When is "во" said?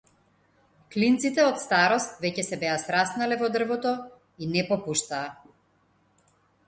3.43-3.51